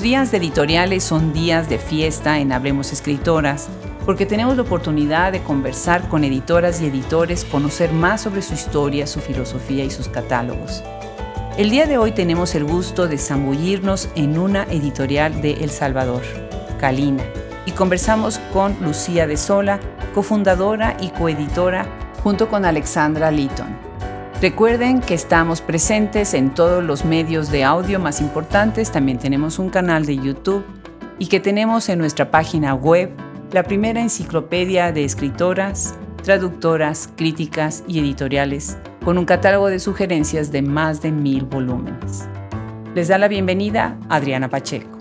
[0.00, 3.68] Los días de editoriales son días de fiesta en Hablemos Escritoras,
[4.06, 9.06] porque tenemos la oportunidad de conversar con editoras y editores, conocer más sobre su historia,
[9.06, 10.82] su filosofía y sus catálogos.
[11.58, 16.22] El día de hoy tenemos el gusto de zambullirnos en una editorial de El Salvador,
[16.78, 17.22] Calina,
[17.66, 19.80] y conversamos con Lucía de Sola,
[20.14, 21.84] cofundadora y coeditora,
[22.22, 23.89] junto con Alexandra Litton.
[24.40, 29.68] Recuerden que estamos presentes en todos los medios de audio más importantes, también tenemos un
[29.68, 30.64] canal de YouTube
[31.18, 33.10] y que tenemos en nuestra página web
[33.52, 40.62] la primera enciclopedia de escritoras, traductoras, críticas y editoriales, con un catálogo de sugerencias de
[40.62, 42.26] más de mil volúmenes.
[42.94, 44.99] Les da la bienvenida Adriana Pacheco.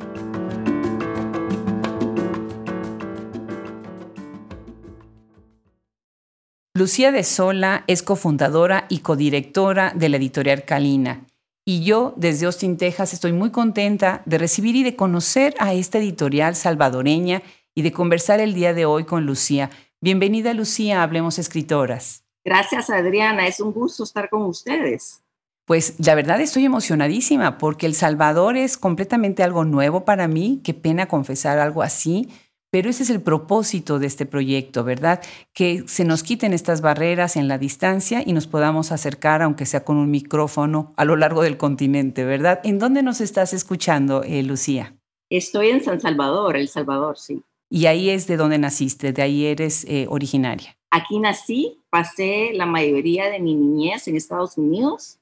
[6.79, 11.25] Lucía de Sola es cofundadora y codirectora de la editorial Calina.
[11.65, 15.97] Y yo, desde Austin, Texas, estoy muy contenta de recibir y de conocer a esta
[15.97, 17.41] editorial salvadoreña
[17.75, 19.69] y de conversar el día de hoy con Lucía.
[19.99, 22.23] Bienvenida, Lucía, Hablemos Escritoras.
[22.45, 23.45] Gracias, Adriana.
[23.45, 25.21] Es un gusto estar con ustedes.
[25.65, 30.61] Pues la verdad estoy emocionadísima porque El Salvador es completamente algo nuevo para mí.
[30.63, 32.29] Qué pena confesar algo así
[32.71, 35.21] pero ese es el propósito de este proyecto, ¿verdad?
[35.53, 39.83] Que se nos quiten estas barreras en la distancia y nos podamos acercar, aunque sea
[39.83, 42.59] con un micrófono, a lo largo del continente, ¿verdad?
[42.63, 44.95] ¿En dónde nos estás escuchando, eh, Lucía?
[45.29, 47.43] Estoy en San Salvador, El Salvador, sí.
[47.69, 50.75] Y ahí es de donde naciste, de ahí eres eh, originaria.
[50.91, 55.19] Aquí nací, pasé la mayoría de mi niñez en Estados Unidos,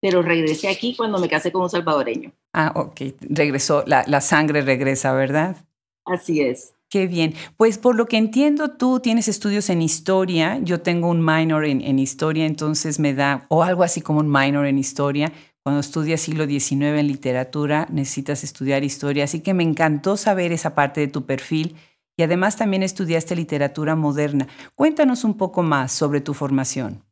[0.00, 2.32] pero regresé aquí cuando me casé con un salvadoreño.
[2.52, 5.56] Ah, ok, regresó, la, la sangre regresa, ¿verdad?
[6.04, 6.75] Así es.
[6.88, 7.34] Qué bien.
[7.56, 10.60] Pues por lo que entiendo, tú tienes estudios en historia.
[10.62, 14.66] Yo tengo un minor en, historia, entonces me da, o algo así como un minor
[14.66, 15.32] en historia.
[15.64, 19.24] Cuando estudias siglo XIX en literatura, necesitas estudiar historia.
[19.24, 21.74] Así que me encantó saber esa parte de tu perfil.
[22.16, 24.46] Y además también estudiaste literatura moderna.
[24.76, 27.02] Cuéntanos un poco más sobre tu formación.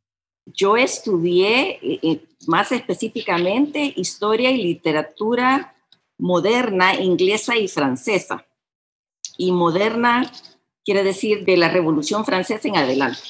[0.46, 5.74] Yo estudié eh, eh, más específicamente historia y literatura
[6.16, 8.46] moderna, inglesa y francesa
[9.36, 10.30] y moderna
[10.84, 13.20] quiere decir de la Revolución Francesa en adelante.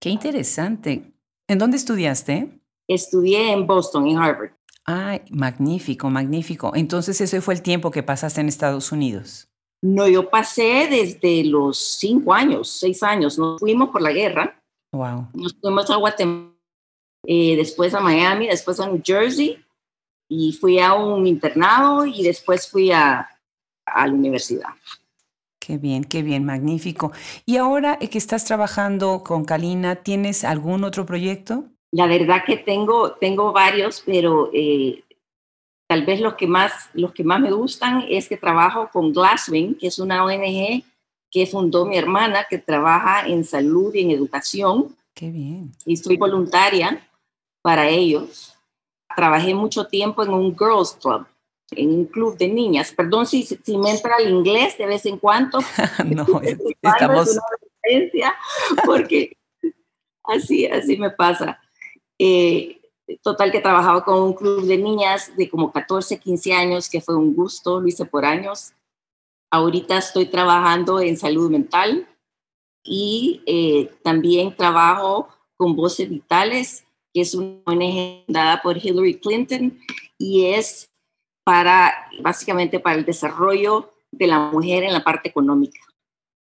[0.00, 1.12] Qué interesante.
[1.48, 2.60] ¿En dónde estudiaste?
[2.88, 4.52] Estudié en Boston, en Harvard.
[4.84, 6.72] Ay, magnífico, magnífico.
[6.74, 9.48] Entonces ese fue el tiempo que pasaste en Estados Unidos.
[9.82, 13.38] No, yo pasé desde los cinco años, seis años.
[13.38, 14.62] Nos fuimos por la guerra.
[14.92, 15.28] Wow.
[15.32, 16.52] Nos fuimos a Guatemala,
[17.26, 19.62] eh, después a Miami, después a New Jersey
[20.28, 23.28] y fui a un internado y después fui a,
[23.84, 24.68] a la universidad.
[25.60, 27.12] Qué bien, qué bien, magnífico.
[27.44, 31.64] Y ahora que estás trabajando con Kalina, ¿tienes algún otro proyecto?
[31.92, 35.04] La verdad que tengo, tengo varios, pero eh,
[35.86, 39.74] tal vez los que, más, los que más me gustan es que trabajo con Glasswing,
[39.74, 40.82] que es una ONG
[41.30, 44.96] que fundó mi hermana, que trabaja en salud y en educación.
[45.14, 45.72] Qué bien.
[45.84, 47.06] Y estoy voluntaria
[47.60, 48.56] para ellos.
[49.14, 51.26] Trabajé mucho tiempo en un Girls Club
[51.72, 52.92] en un club de niñas.
[52.92, 55.58] Perdón si, si me entra el inglés de vez en cuando.
[56.06, 56.26] no,
[56.82, 57.38] estamos...
[58.84, 59.36] porque
[60.24, 61.60] así, así me pasa.
[62.18, 62.80] Eh,
[63.22, 67.16] total que trabajaba con un club de niñas de como 14, 15 años, que fue
[67.16, 68.72] un gusto, lo hice por años.
[69.50, 72.06] Ahorita estoy trabajando en salud mental
[72.84, 79.78] y eh, también trabajo con Voces Vitales, que es una ONG dada por Hillary Clinton
[80.18, 80.89] y es
[81.50, 85.80] para básicamente para el desarrollo de la mujer en la parte económica.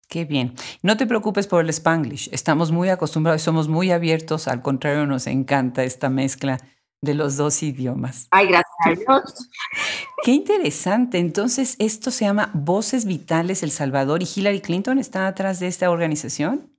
[0.07, 0.53] Qué bien.
[0.83, 2.29] No te preocupes por el spanglish.
[2.31, 4.47] Estamos muy acostumbrados, somos muy abiertos.
[4.47, 6.59] Al contrario, nos encanta esta mezcla
[7.01, 8.27] de los dos idiomas.
[8.29, 9.49] Ay, gracias a Dios.
[10.23, 11.17] Qué interesante.
[11.17, 15.89] Entonces, esto se llama Voces Vitales El Salvador y Hillary Clinton está atrás de esta
[15.89, 16.71] organización.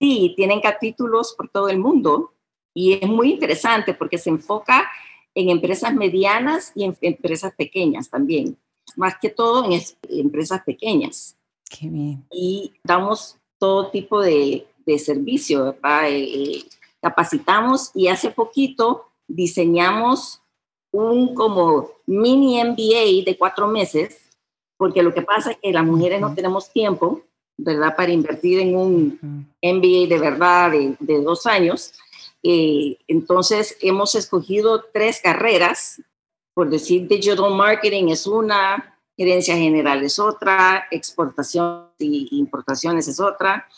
[0.00, 2.34] Sí, tienen capítulos por todo el mundo
[2.74, 4.90] y es muy interesante porque se enfoca
[5.34, 8.56] en empresas medianas y en empresas pequeñas también,
[8.96, 11.36] más que todo en empresas pequeñas.
[11.68, 12.24] Qué bien.
[12.30, 15.76] Y damos todo tipo de, de servicio,
[16.08, 16.64] eh,
[17.00, 20.42] capacitamos y hace poquito diseñamos
[20.92, 24.28] un como mini MBA de cuatro meses,
[24.76, 27.20] porque lo que pasa es que las mujeres no tenemos tiempo,
[27.56, 29.18] ¿verdad?, para invertir en un
[29.62, 31.92] MBA de verdad de, de dos años.
[32.42, 36.02] Eh, entonces, hemos escogido tres carreras,
[36.54, 38.90] por decir, digital marketing es una,
[39.20, 43.68] gerencia general es otra, exportación e importaciones es otra.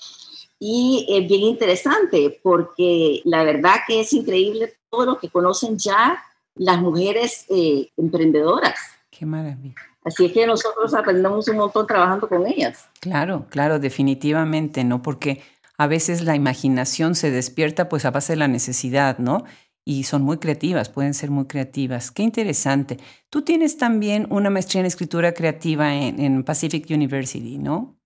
[0.60, 6.22] Y es bien interesante porque la verdad que es increíble todo lo que conocen ya
[6.54, 8.78] las mujeres eh, emprendedoras.
[9.10, 9.74] Qué maravilla.
[10.04, 12.88] Así es que nosotros aprendemos un montón trabajando con ellas.
[13.00, 15.02] Claro, claro, definitivamente, ¿no?
[15.02, 15.42] Porque
[15.78, 19.44] a veces la imaginación se despierta pues a base de la necesidad, ¿no?
[19.84, 22.10] Y son muy creativas, pueden ser muy creativas.
[22.10, 22.98] Qué interesante.
[23.30, 27.98] Tú tienes también una maestría en escritura creativa en, en Pacific University, ¿no?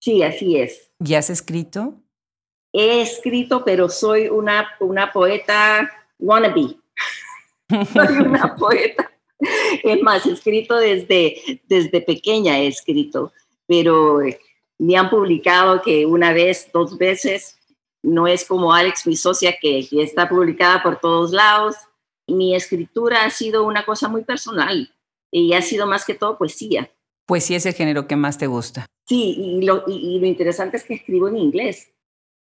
[0.00, 0.90] Sí, así es.
[0.98, 2.02] ¿Ya has escrito?
[2.72, 6.76] He escrito, pero soy una, una poeta wannabe.
[7.92, 9.10] soy una poeta.
[9.82, 13.32] Es más, he escrito desde, desde pequeña, he escrito,
[13.66, 14.20] pero
[14.80, 17.58] me han publicado que una vez, dos veces,
[18.02, 21.76] no es como Alex, mi socia, que, que está publicada por todos lados.
[22.26, 24.90] Mi escritura ha sido una cosa muy personal
[25.30, 26.90] y ha sido más que todo poesía.
[27.26, 28.86] Poesía es el género que más te gusta.
[29.06, 31.92] Sí, y lo, y, lo interesante es que escribo en inglés.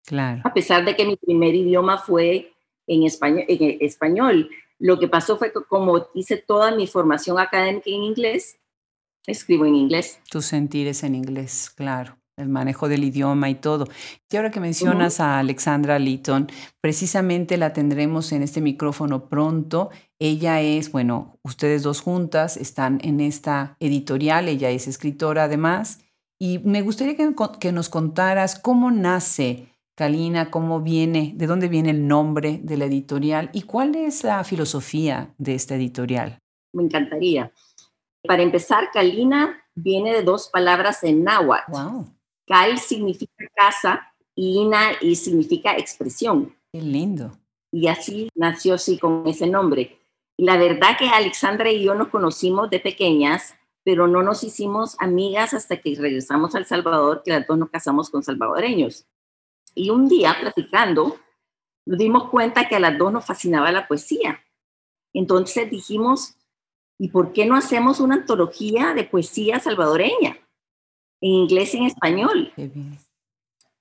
[0.06, 0.42] Claro.
[0.46, 2.54] A pesar de que mi primer idioma fue
[2.88, 4.50] en español, en español.
[4.80, 8.58] Lo que pasó fue que como hice toda mi formación académica en inglés,
[9.28, 10.22] escribo en inglés.
[10.32, 13.88] Tu sentir es en inglés, claro el manejo del idioma y todo.
[14.32, 16.48] Y ahora que mencionas a Alexandra Litton,
[16.82, 19.90] precisamente la tendremos en este micrófono pronto.
[20.20, 26.00] Ella es, bueno, ustedes dos juntas están en esta editorial, ella es escritora además,
[26.40, 29.68] y me gustaría que, que nos contaras cómo nace
[30.00, 34.42] Kalina, cómo viene, de dónde viene el nombre de la editorial y cuál es la
[34.46, 36.40] filosofía de esta editorial.
[36.74, 37.52] Me encantaría.
[38.24, 41.72] Para empezar, Kalina viene de dos palabras en náhuatl.
[41.74, 42.19] Wow.
[42.50, 46.56] Kal significa casa y Ina y significa expresión.
[46.74, 47.38] Qué lindo.
[47.72, 50.00] Y así nació así con ese nombre.
[50.36, 53.54] La verdad que Alexandra y yo nos conocimos de pequeñas,
[53.84, 57.70] pero no nos hicimos amigas hasta que regresamos a El Salvador, que las dos nos
[57.70, 59.06] casamos con salvadoreños.
[59.76, 61.18] Y un día, platicando,
[61.86, 64.44] nos dimos cuenta que a las dos nos fascinaba la poesía.
[65.14, 66.36] Entonces dijimos,
[66.98, 70.39] ¿y por qué no hacemos una antología de poesía salvadoreña?
[71.22, 72.54] En inglés y en español.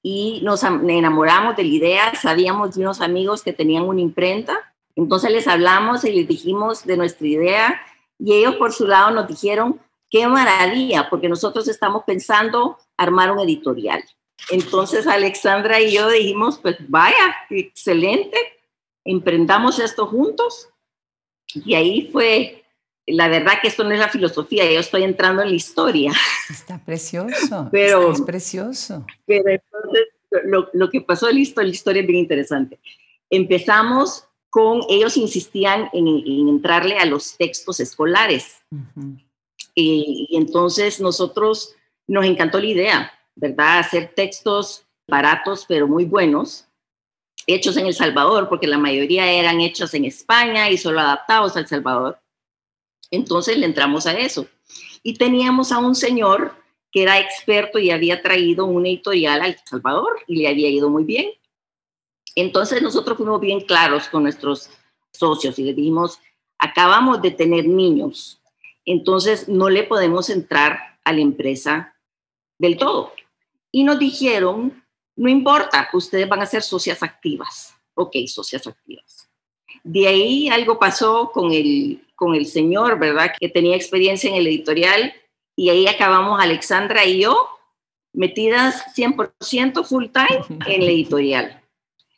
[0.03, 5.31] Y nos enamoramos de la idea, sabíamos de unos amigos que tenían una imprenta, entonces
[5.31, 7.81] les hablamos y les dijimos de nuestra idea
[8.19, 9.81] y ellos por su lado nos dijeron,
[10.11, 14.03] qué maravilla, porque nosotros estamos pensando armar un editorial.
[14.51, 18.37] Entonces Alexandra y yo dijimos, pues vaya, excelente,
[19.05, 20.69] emprendamos esto juntos.
[21.55, 22.58] Y ahí fue,
[23.13, 26.13] la verdad que esto no es la filosofía, yo estoy entrando en la historia.
[26.51, 29.05] Está precioso, pero, es precioso.
[29.27, 30.09] Pero entonces
[30.73, 32.79] lo, que pasó en la historia, la historia es bien interesante.
[33.31, 38.63] Empezamos con, ellos insistían en, entrarle a los textos escolares.
[39.75, 41.75] y entonces nosotros
[42.07, 43.79] nos encantó la idea ¿verdad?
[43.79, 46.67] Hacer textos baratos pero muy buenos,
[47.47, 51.67] hechos en El Salvador, porque la mayoría eran hechos en España y solo adaptados al
[51.67, 52.19] Salvador.
[53.11, 54.47] Entonces le entramos a eso.
[55.03, 56.55] Y teníamos a un señor
[56.91, 61.05] que era experto y había traído un editorial al Salvador y le había ido muy
[61.05, 61.31] bien.
[62.35, 64.71] Entonces nosotros fuimos bien claros con nuestros
[65.13, 66.21] socios y le dijimos,
[66.59, 68.41] acabamos de tener niños,
[68.85, 71.95] entonces no le podemos entrar a la empresa
[72.59, 73.13] del todo
[73.71, 74.85] y nos dijeron,
[75.17, 77.75] no importa, ustedes van a ser socias activas.
[77.95, 79.29] Ok, socias activas.
[79.83, 83.31] De ahí algo pasó con el, con el señor, ¿verdad?
[83.39, 85.15] Que tenía experiencia en el editorial
[85.55, 87.49] y ahí acabamos Alexandra y yo
[88.13, 91.63] metidas 100% full time en el editorial.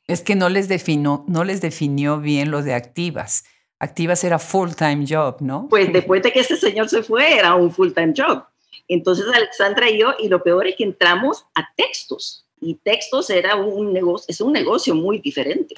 [0.06, 3.44] Es que no les, definió, no les definió bien lo de activas.
[3.78, 5.68] Activas era full time job, ¿no?
[5.68, 8.44] Pues después de que ese señor se fue, era un full time job.
[8.88, 13.56] Entonces Alexandra y yo, y lo peor es que entramos a textos, y textos era
[13.56, 15.74] un negocio, es un negocio muy diferente.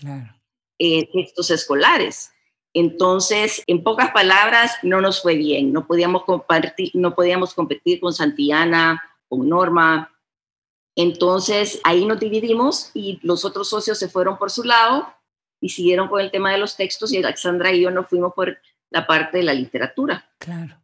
[0.79, 2.31] Eh, textos escolares.
[2.75, 5.73] Entonces, en pocas palabras, no nos fue bien.
[5.73, 10.11] No podíamos, compartir, no podíamos competir con Santiana, con Norma.
[10.97, 15.07] Entonces, ahí nos dividimos y los otros socios se fueron por su lado
[15.61, 18.59] y siguieron con el tema de los textos y Alexandra y yo nos fuimos por
[18.91, 20.31] la parte de la literatura.
[20.39, 20.77] Claro.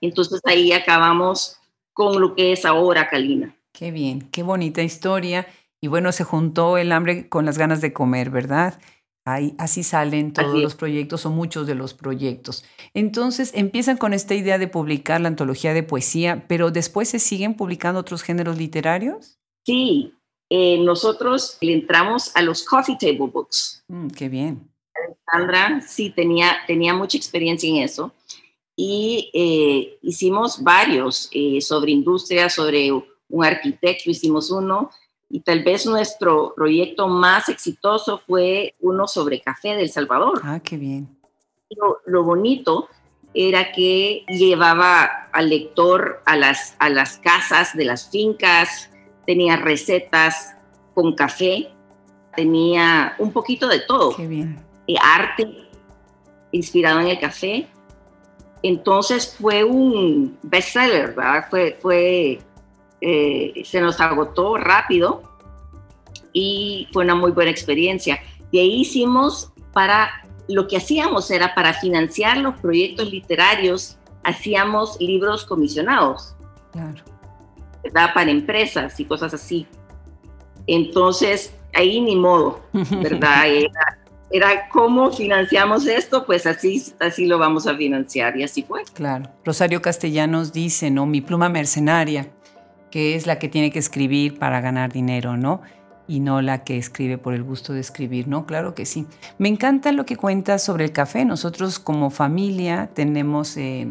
[0.00, 1.58] Entonces ahí acabamos
[1.92, 3.56] con lo que es ahora Calina.
[3.72, 5.46] Qué bien, qué bonita historia.
[5.80, 8.78] Y bueno, se juntó el hambre con las ganas de comer, ¿verdad?
[9.24, 12.64] Ahí, así salen todos los proyectos o muchos de los proyectos.
[12.92, 17.54] Entonces empiezan con esta idea de publicar la antología de poesía, pero después se siguen
[17.54, 19.38] publicando otros géneros literarios.
[19.64, 20.14] Sí,
[20.50, 23.84] eh, nosotros le entramos a los coffee table books.
[23.86, 24.68] Mm, qué bien.
[24.92, 28.12] Alexandra sí tenía, tenía mucha experiencia en eso
[28.76, 34.90] y eh, hicimos varios eh, sobre industria, sobre un arquitecto, hicimos uno,
[35.32, 40.42] y tal vez nuestro proyecto más exitoso fue uno sobre café del Salvador.
[40.44, 41.08] Ah, qué bien.
[41.70, 42.88] Lo, lo bonito
[43.32, 48.90] era que llevaba al lector a las, a las casas de las fincas,
[49.26, 50.54] tenía recetas
[50.94, 51.70] con café,
[52.36, 54.14] tenía un poquito de todo.
[54.14, 54.62] Qué bien.
[54.86, 55.48] Eh, arte
[56.50, 57.66] inspirado en el café.
[58.62, 61.46] Entonces fue un bestseller, ¿verdad?
[61.48, 62.38] Fue, fue,
[63.02, 65.22] eh, se nos agotó rápido
[66.32, 68.20] y fue una muy buena experiencia.
[68.50, 75.44] Y ahí hicimos para, lo que hacíamos era para financiar los proyectos literarios, hacíamos libros
[75.44, 76.36] comisionados.
[76.70, 77.02] Claro.
[77.82, 78.14] ¿verdad?
[78.14, 79.66] Para empresas y cosas así.
[80.66, 83.46] Entonces, ahí ni modo, ¿verdad?
[83.48, 83.98] Era,
[84.34, 88.82] era cómo financiamos esto, pues así, así lo vamos a financiar y así fue.
[88.94, 89.28] Claro.
[89.44, 91.04] Rosario Castellanos dice, ¿no?
[91.04, 92.30] Mi pluma mercenaria,
[92.92, 95.62] que es la que tiene que escribir para ganar dinero, ¿no?
[96.06, 98.44] Y no la que escribe por el gusto de escribir, ¿no?
[98.44, 99.06] Claro que sí.
[99.38, 101.24] Me encanta lo que cuentas sobre el café.
[101.24, 103.88] Nosotros como familia tenemos eh,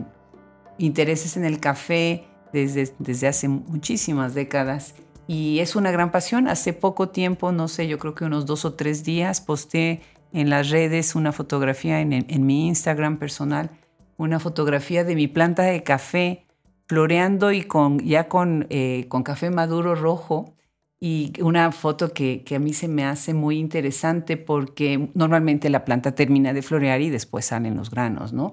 [0.77, 4.93] intereses en el café desde, desde hace muchísimas décadas
[5.25, 6.48] y es una gran pasión.
[6.48, 10.51] Hace poco tiempo, no sé, yo creo que unos dos o tres días, posté en
[10.51, 13.72] las redes una fotografía en, en mi Instagram personal,
[14.17, 16.46] una fotografía de mi planta de café
[16.91, 20.55] floreando y con, ya con, eh, con café maduro rojo
[21.00, 25.86] y una foto que, que, a mí se me hace muy interesante porque normalmente la
[25.86, 28.51] planta termina de florear y después salen los granos, ¿no?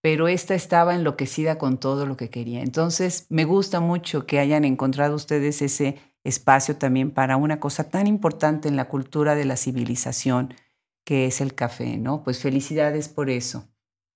[0.00, 2.62] Pero esta estaba enloquecida con todo lo que quería.
[2.62, 8.06] Entonces, me gusta mucho que hayan encontrado ustedes ese espacio también para una cosa tan
[8.06, 10.54] importante en la cultura de la civilización
[11.04, 12.22] que es el café, ¿no?
[12.22, 13.68] Pues felicidades por eso.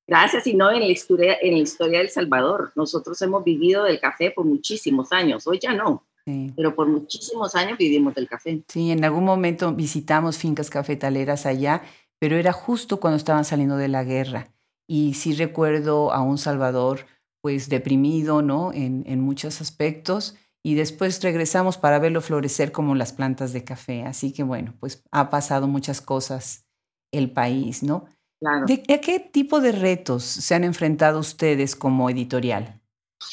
[0.06, 2.72] Gracias, y no en la historia, en la historia del Salvador.
[2.76, 6.52] Nosotros hemos vivido del café por muchísimos años, hoy ya no, sí.
[6.56, 8.62] pero por muchísimos años vivimos del café.
[8.68, 11.82] Sí, en algún momento visitamos fincas cafetaleras allá,
[12.18, 14.52] pero era justo cuando estaban saliendo de la guerra.
[14.86, 17.06] Y sí recuerdo a un Salvador
[17.40, 18.72] pues deprimido, ¿no?
[18.72, 24.02] En, en muchos aspectos y después regresamos para verlo florecer como las plantas de café.
[24.04, 26.66] Así que bueno, pues ha pasado muchas cosas
[27.12, 28.06] el país, ¿no?
[28.44, 28.66] Claro.
[28.66, 32.78] ¿De, ¿De, qué tipo de retos se han enfrentado ustedes como editorial?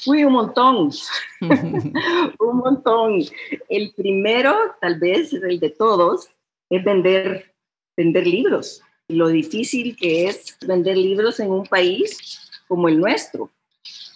[0.08, 0.90] Uy, un montón,
[1.42, 3.20] un montón.
[3.68, 6.30] El primero, tal vez el de todos,
[6.70, 7.54] es vender,
[7.98, 8.82] vender libros.
[9.10, 13.50] Lo difícil que es vender libros en un país como el nuestro.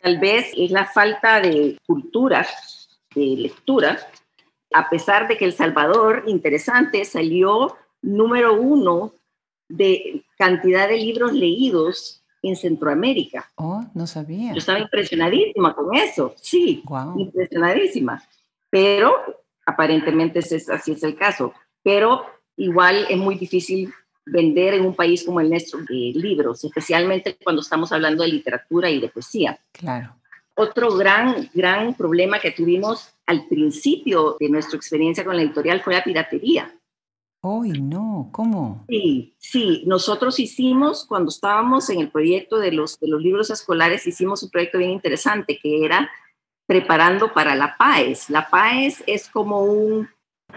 [0.01, 2.47] Tal vez es la falta de cultura
[3.13, 3.97] de lectura,
[4.73, 9.13] a pesar de que El Salvador, interesante, salió número uno
[9.67, 13.49] de cantidad de libros leídos en Centroamérica.
[13.55, 14.51] Oh, no sabía.
[14.51, 17.17] Yo estaba impresionadísima con eso, sí, wow.
[17.17, 18.23] impresionadísima.
[18.69, 19.13] Pero
[19.65, 21.53] aparentemente es, así es el caso.
[21.81, 22.25] Pero
[22.57, 23.91] igual es muy difícil
[24.25, 28.89] vender en un país como el nuestro eh, libros, especialmente cuando estamos hablando de literatura
[28.89, 29.59] y de poesía.
[29.71, 30.15] Claro.
[30.55, 35.93] Otro gran, gran problema que tuvimos al principio de nuestra experiencia con la editorial fue
[35.93, 36.73] la piratería.
[37.47, 38.29] ¡Uy, no!
[38.31, 38.85] ¿Cómo?
[38.89, 39.83] Sí, sí.
[39.85, 44.49] Nosotros hicimos, cuando estábamos en el proyecto de los, de los libros escolares, hicimos un
[44.49, 46.09] proyecto bien interesante que era
[46.65, 48.31] preparando para la PAES.
[48.31, 50.09] La PAES es como un,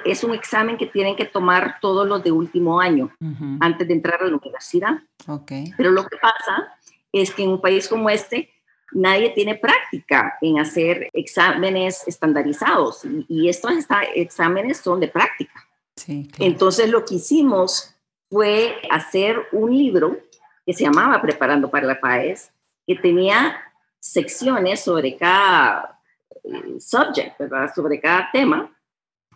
[0.06, 3.58] es un examen que tienen que tomar todos los de último año uh -huh.
[3.60, 4.98] antes de entrar a la universidad.
[5.26, 5.74] Okay.
[5.76, 6.74] Pero lo que pasa
[7.12, 8.48] es que en un país como este,
[8.92, 13.72] nadie tiene práctica en hacer exámenes estandarizados y, y estos
[14.14, 15.67] exámenes son de práctica.
[15.98, 16.50] Sí, claro.
[16.50, 17.94] Entonces lo que hicimos
[18.30, 20.18] fue hacer un libro
[20.64, 22.52] que se llamaba Preparando para la PAES,
[22.86, 23.56] que tenía
[24.00, 25.98] secciones sobre cada
[26.44, 27.72] eh, subject, ¿verdad?
[27.74, 28.70] sobre cada tema,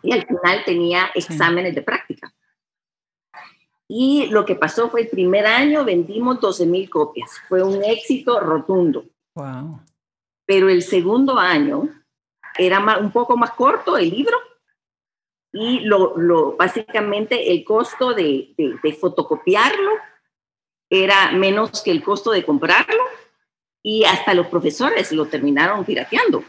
[0.01, 1.75] y al final tenía exámenes sí.
[1.75, 2.33] de práctica.
[3.87, 8.39] Y lo que pasó fue el primer año vendimos 12 mil copias, fue un éxito
[8.39, 9.05] rotundo.
[9.35, 9.81] Wow.
[10.45, 11.89] Pero el segundo año
[12.57, 14.37] era un poco más corto el libro
[15.53, 19.91] y lo, lo básicamente el costo de, de, de, fotocopiarlo
[20.89, 23.03] era menos que el costo de comprarlo
[23.83, 26.43] y hasta los profesores lo terminaron pirateando.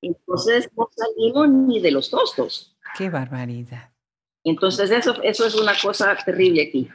[0.00, 2.76] Entonces no salimos ni de los costos.
[2.96, 3.90] ¡Qué barbaridad!
[4.44, 6.88] Entonces eso, eso es una cosa terrible aquí.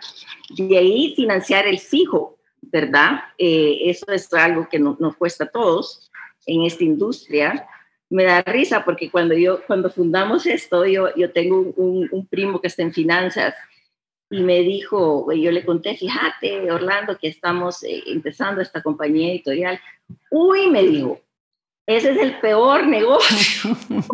[0.57, 3.19] De ahí financiar el fijo, ¿verdad?
[3.37, 6.09] Eh, eso es algo que no, nos cuesta a todos
[6.45, 7.67] en esta industria.
[8.09, 12.61] Me da risa porque cuando yo, cuando fundamos esto, yo, yo tengo un, un primo
[12.61, 13.55] que está en finanzas
[14.29, 19.79] y me dijo, yo le conté, fíjate, Orlando, que estamos eh, empezando esta compañía editorial.
[20.31, 21.19] Uy, me dijo,
[21.85, 23.77] ese es el peor negocio.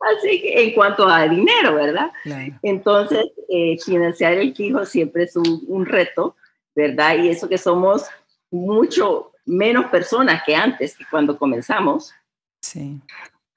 [0.00, 2.10] Así que en cuanto a dinero, ¿verdad?
[2.22, 2.58] Claro.
[2.62, 6.36] Entonces, eh, financiar el fijo siempre es un, un, reto,
[6.74, 7.18] ¿verdad?
[7.18, 8.04] Y eso que somos
[8.50, 12.12] mucho menos personas que antes, que cuando comenzamos.
[12.60, 13.00] Sí.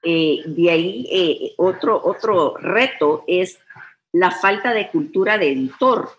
[0.02, 3.58] Eh, de ahí eh, otro, otro reto es
[4.12, 6.10] la falta de cultura de editor.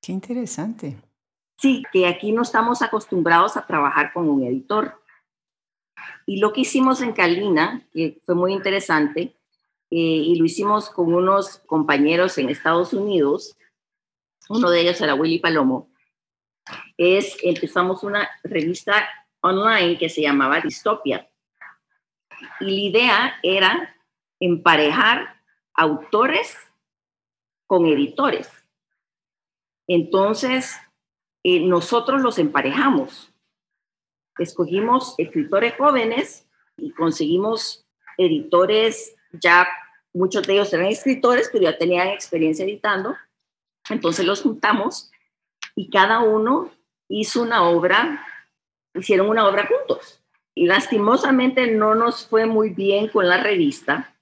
[0.00, 0.96] Qué interesante.
[1.56, 5.02] Sí, que aquí no estamos acostumbrados a trabajar con un editor.
[6.24, 9.34] Y lo que hicimos en Calina, que fue muy interesante,
[9.90, 13.56] eh, y lo hicimos con unos compañeros en Estados Unidos,
[14.48, 15.88] uno de ellos era Willy Palomo,
[16.96, 19.08] es empezamos una revista
[19.40, 21.28] online que se llamaba Distopia.
[22.60, 23.96] Y la idea era
[24.40, 25.40] emparejar
[25.74, 26.56] autores
[27.66, 28.50] con editores.
[29.86, 30.76] Entonces,
[31.44, 33.32] eh, nosotros los emparejamos.
[34.38, 36.46] Escogimos escritores jóvenes
[36.76, 39.66] y conseguimos editores, ya
[40.12, 43.16] muchos de ellos eran escritores, pero ya tenían experiencia editando.
[43.88, 45.10] Entonces los juntamos
[45.78, 46.72] y cada uno
[47.08, 48.26] hizo una obra,
[48.94, 50.20] hicieron una obra juntos.
[50.52, 54.12] Y lastimosamente no nos fue muy bien con la revista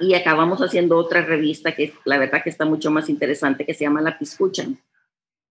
[0.00, 3.84] y acabamos haciendo otra revista que la verdad que está mucho más interesante que se
[3.84, 4.66] llama La Piscucha.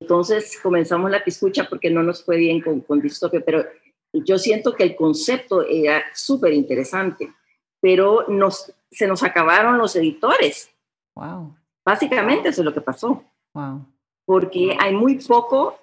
[0.02, 3.64] Entonces comenzamos La Piscucha porque no nos fue bien con, con Distopia, pero
[4.12, 7.32] yo siento que el concepto era súper interesante,
[7.80, 10.70] pero nos, se nos acabaron los editores.
[11.16, 11.56] Wow.
[11.86, 13.24] Básicamente eso es lo que pasó.
[13.54, 13.95] Wow.
[14.26, 15.80] Porque hay muy poco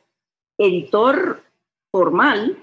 [0.59, 1.43] editor
[1.91, 2.63] formal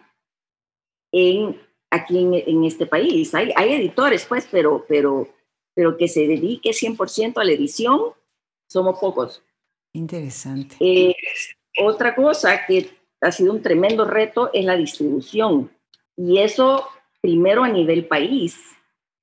[1.11, 1.59] en,
[1.89, 3.33] aquí en, en este país.
[3.33, 5.27] Hay, hay, editores, pues, pero, pero,
[5.73, 8.13] pero que se dedique 100% a la edición,
[8.67, 9.43] somos pocos.
[9.93, 10.75] Interesante.
[10.79, 11.15] Eh,
[11.79, 12.89] otra cosa que
[13.21, 15.71] ha sido un tremendo reto es la distribución.
[16.15, 16.85] Y eso
[17.21, 18.57] primero a nivel país.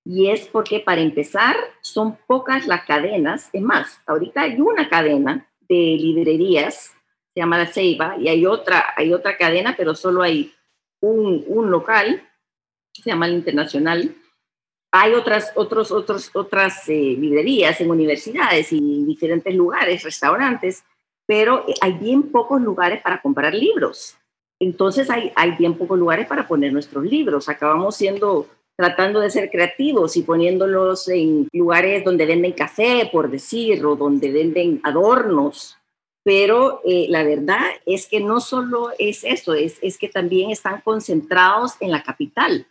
[0.04, 3.50] Y es porque para empezar son pocas las cadenas.
[3.52, 6.96] Es más, ahorita hay una cadena de librerías
[7.36, 10.54] se llama La Ceiba, y hay otra, hay otra cadena, pero solo hay
[11.02, 12.26] un, un local,
[12.94, 14.14] se llama El Internacional.
[14.90, 20.82] Hay otras, otros, otros, otras eh, librerías en universidades y diferentes lugares, restaurantes,
[21.26, 24.16] pero hay bien pocos lugares para comprar libros.
[24.58, 27.50] Entonces hay, hay bien pocos lugares para poner nuestros libros.
[27.50, 33.84] Acabamos siendo, tratando de ser creativos y poniéndolos en lugares donde venden café, por decir,
[33.84, 35.78] o donde venden adornos
[36.26, 40.80] pero eh, la verdad es que no solo es eso, es, es que también están
[40.80, 42.66] concentrados en la capital.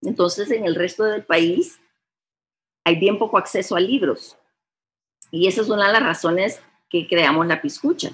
[0.00, 1.80] Entonces, en el resto del país
[2.84, 4.38] hay bien poco acceso a libros.
[5.32, 8.12] Y esa es una de las razones que creamos la piscucha.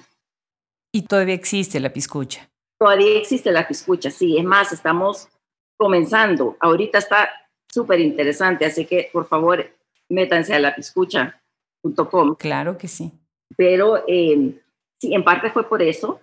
[0.92, 2.48] ¿Y todavía existe la piscucha?
[2.79, 4.38] Todavía existe la piscucha, sí.
[4.38, 5.29] Es más, estamos
[5.76, 6.56] comenzando.
[6.60, 7.30] Ahorita está
[7.68, 9.64] súper interesante, así que por favor,
[10.08, 12.37] métanse a la piscucha.com.
[12.37, 13.12] Claro que sí
[13.56, 14.60] pero eh,
[15.00, 16.20] sí, en parte fue por eso.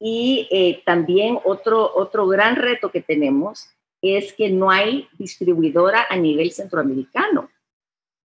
[0.00, 3.70] Y eh, también otro, otro gran reto que tenemos
[4.02, 7.50] es que no hay distribuidora a nivel centroamericano.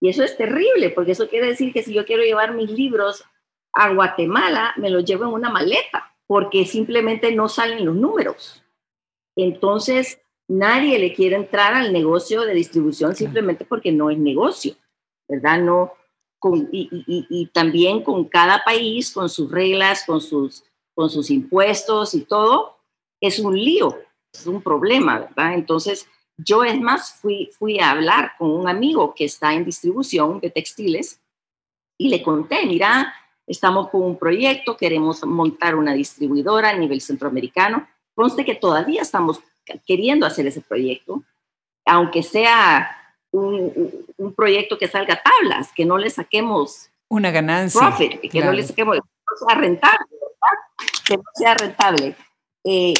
[0.02, 3.24] Y eso es terrible, porque eso quiere decir que si yo quiero llevar mis libros
[3.74, 8.64] a Guatemala, me los llevo en una maleta, porque simplemente no salen los números.
[9.38, 14.76] Entonces, nadie le quiere entrar al negocio de distribución simplemente porque no es negocio,
[15.28, 15.60] ¿verdad?
[15.60, 15.94] No,
[16.72, 20.64] y, también con cada país, con sus reglas, con sus,
[20.96, 22.78] con sus impuestos y todo,
[23.22, 23.98] es un lío,
[24.34, 25.54] es un problema, ¿verdad?
[25.54, 26.08] Entonces,
[26.38, 30.50] yo es más, fui, fui a hablar con un amigo que está en distribución de
[30.50, 31.22] textiles
[31.98, 33.14] y le conté, mira,
[33.46, 37.88] estamos con un proyecto, queremos montar una distribuidora a nivel centroamericano.
[38.16, 39.42] Conste que todavía estamos
[39.86, 41.24] queriendo hacer ese proyecto,
[41.86, 42.96] aunque sea
[43.32, 44.06] un,
[44.36, 48.98] proyecto que salga tablas, que no le saquemos una ganancia, profit, que no le saquemos,
[48.98, 50.06] no sea rentable,
[51.06, 52.16] que no sea rentable.
[52.64, 52.94] Eh,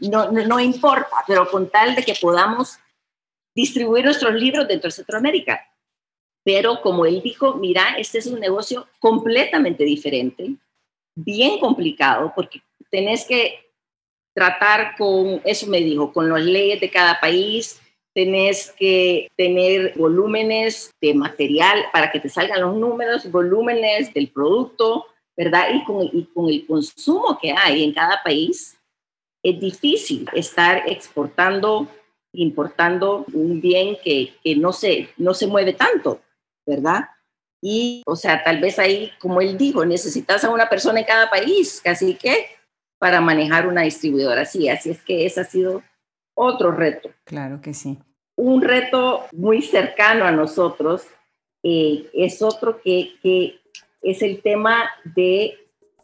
[0.00, 2.78] no, no, no, importa, pero con tal de que podamos
[3.54, 5.60] distribuir nuestros libros dentro de Centroamérica.
[6.44, 10.54] Pero como él dijo, mira, este es un negocio completamente diferente,
[11.14, 13.64] bien complicado, porque tenés que
[14.34, 17.80] tratar con, eso me dijo, con las leyes de cada país,
[18.14, 25.06] tenés que tener volúmenes de material para que te salgan los números, volúmenes del producto,
[25.36, 25.68] ¿verdad?
[25.74, 28.76] Y con, y con el consumo que hay en cada país,
[29.42, 31.88] es difícil estar exportando,
[32.32, 36.20] importando un bien que, que no, se, no se mueve tanto,
[36.66, 37.04] ¿verdad?
[37.60, 41.30] Y, o sea, tal vez ahí, como él dijo, necesitas a una persona en cada
[41.30, 42.46] país, casi que
[43.04, 44.66] para manejar una distribuidora así.
[44.70, 45.82] Así es que ese ha sido
[46.32, 47.10] otro reto.
[47.24, 47.98] Claro que sí.
[48.34, 51.02] Un reto muy cercano a nosotros
[51.62, 53.60] eh, es otro que, que
[54.00, 55.52] es el tema de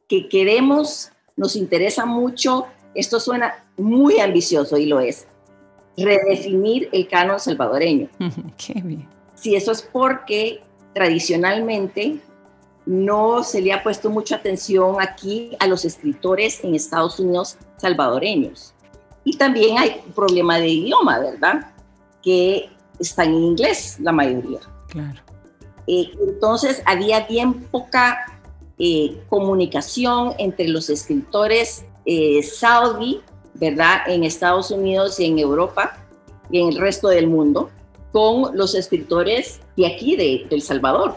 [0.08, 5.26] que queremos nos interesa mucho, esto suena muy ambicioso y lo es,
[5.96, 8.10] redefinir el canon salvadoreño.
[8.58, 9.08] Qué bien.
[9.36, 10.60] Sí, eso es porque
[10.92, 12.20] tradicionalmente
[12.90, 18.74] no se le ha puesto mucha atención aquí a los escritores en Estados Unidos salvadoreños.
[19.22, 21.72] Y también hay un problema de idioma, ¿verdad?
[22.20, 24.58] Que están en inglés la mayoría.
[24.88, 25.20] Claro.
[25.86, 28.40] Eh, entonces había bien poca
[28.76, 33.20] eh, comunicación entre los escritores eh, saudí,
[33.54, 34.00] ¿verdad?
[34.08, 35.96] En Estados Unidos y en Europa
[36.50, 37.70] y en el resto del mundo,
[38.10, 41.14] con los escritores de aquí, de, El Salvador.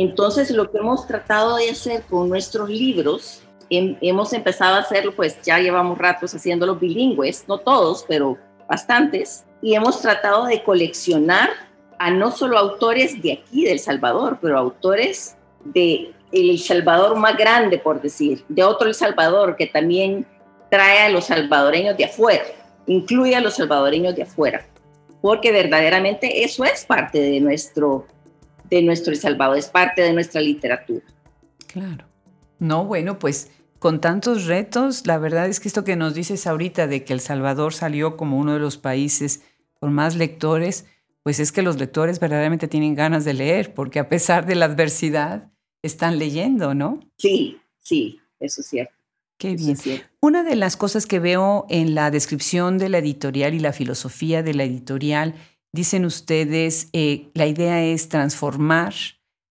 [0.00, 5.42] Entonces, lo que hemos tratado de hacer con nuestros libros, hemos empezado a hacerlo, pues
[5.42, 11.50] ya llevamos ratos haciéndolo bilingües, no todos, pero bastantes, y hemos tratado de coleccionar
[11.98, 17.76] a no solo autores de aquí, del Salvador, pero autores de El Salvador más grande,
[17.76, 20.24] por decir, de otro El Salvador que también
[20.70, 22.44] trae a los salvadoreños de afuera,
[22.86, 24.64] incluye a los salvadoreños de afuera,
[25.20, 28.06] porque verdaderamente eso es parte de nuestro,
[28.70, 31.04] de nuestro El Salvador, es parte de nuestra literatura.
[31.66, 32.04] Claro.
[32.58, 36.86] No, bueno, pues con tantos retos, la verdad es que esto que nos dices ahorita
[36.86, 39.42] de que El Salvador salió como uno de los países
[39.78, 40.86] con más lectores,
[41.22, 44.64] pues es que los lectores verdaderamente tienen ganas de leer, porque a pesar de la
[44.64, 45.50] adversidad,
[45.82, 47.00] están leyendo, ¿no?
[47.18, 48.94] Sí, sí, eso es cierto.
[49.36, 49.76] Qué bien.
[50.20, 54.42] Una de las cosas que veo en la descripción de la editorial y la filosofía
[54.42, 55.36] de la editorial,
[55.72, 58.94] dicen ustedes, eh, la idea es transformar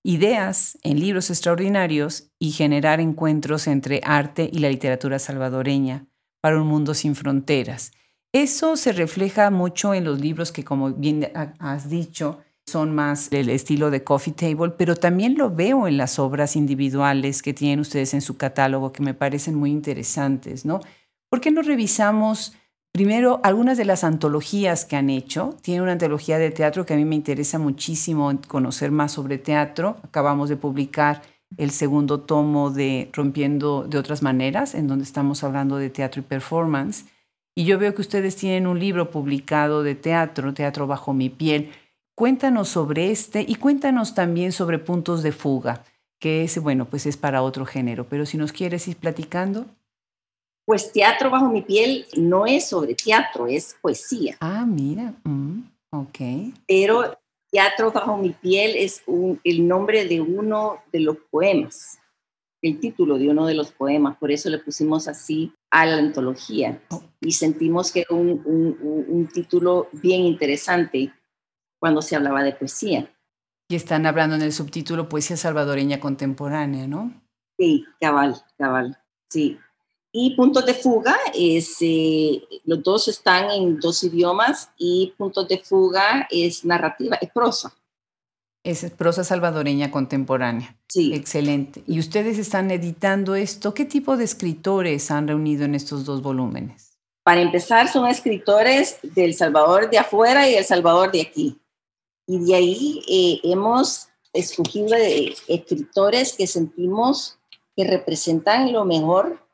[0.04, 6.08] ideas en libros extraordinarios y generar encuentros entre arte y la literatura salvadoreña
[6.42, 7.92] para un mundo sin fronteras.
[8.34, 13.50] Eso se refleja mucho en los libros que, como bien has dicho, son más del
[13.50, 18.14] estilo de coffee table, pero también lo veo en las obras individuales que tienen ustedes
[18.14, 20.82] en su catálogo que me parecen muy interesantes, ¿no?
[21.30, 22.54] ¿Por qué no revisamos
[22.98, 25.56] primero algunas de las antologías que han hecho?
[25.62, 29.98] Tiene una antología de teatro que a mí me interesa muchísimo conocer más sobre teatro.
[30.02, 31.22] Acabamos de publicar
[31.58, 36.24] el segundo tomo de Rompiendo de otras maneras, en donde estamos hablando de teatro y
[36.24, 37.06] performance.
[37.56, 41.70] Y yo veo que ustedes tienen un libro publicado de teatro, Teatro bajo mi piel.
[42.16, 45.84] Cuéntanos sobre este y cuéntanos también sobre Puntos de Fuga,
[46.20, 48.08] que ese, bueno, pues es para otro género.
[48.10, 49.68] Pero si nos quieres ir platicando.
[50.68, 54.36] Pues Teatro bajo mi piel no es sobre teatro, es poesía.
[54.42, 56.18] Ah, mira, mm, ok.
[56.68, 57.18] Pero
[57.50, 59.02] Teatro bajo mi piel es
[59.46, 62.00] el nombre de uno de los poemas,
[62.62, 66.82] el título de uno de los poemas, por eso le pusimos así a la antología
[66.90, 67.02] oh.
[67.22, 71.14] y sentimos que era un, un, título bien interesante
[71.80, 73.10] cuando se hablaba de poesía.
[73.70, 77.14] Y están hablando en el subtítulo Poesía salvadoreña contemporánea, ¿no?
[77.58, 78.98] Sí, cabal, cabal,
[79.30, 79.58] sí.
[80.20, 85.60] Y Puntos de Fuga, es, eh, los dos están en dos idiomas y Puntos de
[85.60, 87.72] Fuga es narrativa, es prosa.
[88.64, 90.76] Es prosa salvadoreña contemporánea.
[90.88, 91.14] Sí.
[91.14, 91.84] Excelente.
[91.86, 93.76] ¿Y ustedes están editando esto?
[93.76, 96.98] ¿Qué tipo de escritores han reunido en estos dos volúmenes?
[97.22, 101.62] Para empezar, son escritores del Salvador de afuera y El Salvador de aquí.
[102.26, 104.96] Y de ahí eh, hemos escogido
[105.48, 107.38] escritores que sentimos
[107.76, 109.47] que representan lo mejor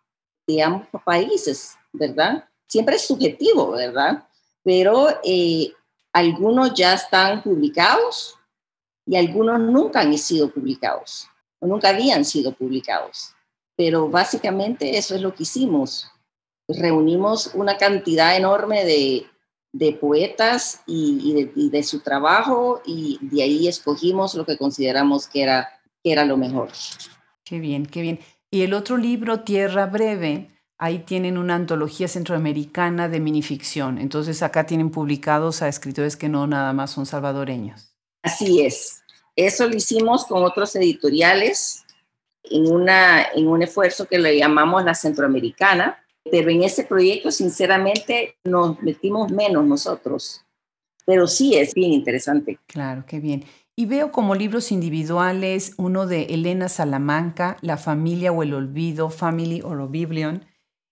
[0.47, 2.47] de ambos países, ¿verdad?
[2.67, 4.27] Siempre es subjetivo, ¿verdad?
[4.63, 5.71] Pero eh,
[6.13, 8.37] algunos ya están publicados
[9.05, 11.27] y algunos nunca han sido publicados
[11.59, 13.35] o nunca habían sido publicados.
[13.75, 16.09] Pero básicamente eso es lo que hicimos.
[16.67, 24.45] Reunimos una cantidad enorme de, poetas y, de, su trabajo y de ahí escogimos lo
[24.45, 26.69] que consideramos que era, que era lo mejor.
[27.43, 28.19] Qué bien, qué bien.
[28.53, 33.97] Y el otro libro, Tierra Breve, ahí tienen una antología centroamericana de minificción.
[33.97, 37.95] Entonces acá tienen publicados a escritores que no nada más son salvadoreños.
[38.21, 39.01] Así es.
[39.35, 41.83] Eso lo hicimos con otros editoriales
[42.43, 48.35] en, una, en un esfuerzo que le llamamos la Centroamericana, pero en ese proyecto sinceramente
[48.43, 50.45] nos metimos menos nosotros.
[51.07, 52.59] Pero sí es bien interesante.
[52.67, 53.45] Claro, qué bien.
[53.75, 59.61] Y veo como libros individuales uno de Elena Salamanca, La familia o el olvido, Family
[59.63, 60.45] or Oblivion.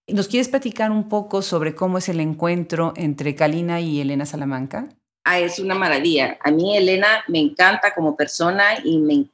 [0.07, 4.89] ¿Nos quieres platicar un poco sobre cómo es el encuentro entre Kalina y Elena Salamanca?
[5.23, 6.39] Ah, es una maravilla.
[6.41, 9.29] A mí Elena me encanta como persona y me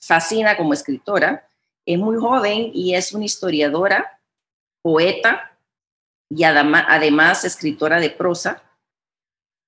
[0.00, 1.48] fascina como escritora.
[1.86, 4.20] Es muy joven y es una historiadora,
[4.82, 5.56] poeta
[6.28, 8.60] y además escritora de prosa.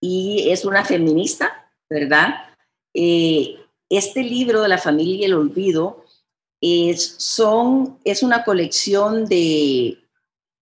[0.02, 2.49] Y es una feminista, ¿verdad?
[2.94, 3.56] Eh,
[3.88, 6.04] este libro de la familia y el olvido
[6.60, 9.98] es, son, es una colección de,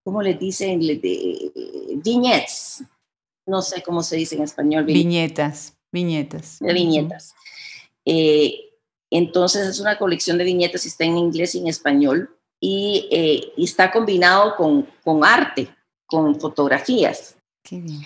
[0.04, 0.80] ¿cómo le dicen?
[0.80, 1.52] De
[2.02, 2.82] viñetas.
[3.46, 4.84] No sé cómo se dice en español.
[4.84, 6.58] Viñetas, viñetas.
[6.60, 7.34] De viñetas.
[8.04, 8.68] Eh,
[9.10, 13.90] entonces es una colección de viñetas, está en inglés y en español, y, eh, está
[13.90, 15.68] combinado con, con, arte,
[16.06, 17.36] con fotografías.
[17.62, 18.02] Qué bien.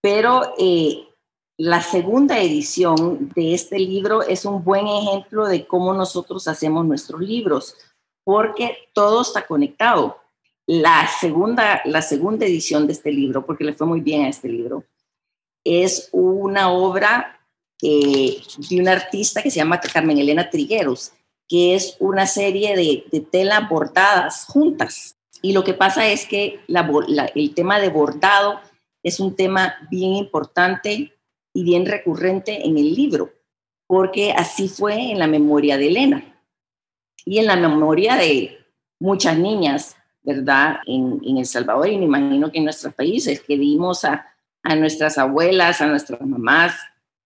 [0.00, 1.08] Pero eh,
[1.58, 7.20] la segunda edición de este libro es un buen ejemplo de cómo nosotros hacemos nuestros
[7.20, 7.76] libros,
[8.24, 10.18] porque todo está conectado.
[10.66, 14.48] La segunda, la segunda edición de este libro, porque le fue muy bien a este
[14.48, 14.84] libro,
[15.64, 17.40] es una obra
[17.80, 18.42] de
[18.78, 21.12] una artista que se llama Carmen Elena Trigueros,
[21.48, 25.16] que es una serie de, de bordadas juntas.
[25.40, 28.60] Y lo que pasa es que el tema de bordado
[29.02, 31.15] es un tema bien importante
[31.56, 33.32] y bien recurrente en el libro,
[33.86, 36.42] porque así fue en la memoria de Elena
[37.24, 38.58] y en la memoria de
[39.00, 40.80] muchas niñas, ¿verdad?
[40.86, 44.26] En, El Salvador y me imagino que en nuestros países, que vimos a,
[44.62, 46.74] a nuestras abuelas, a nuestras mamás